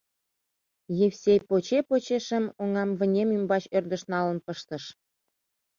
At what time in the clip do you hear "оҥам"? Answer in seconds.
2.61-2.89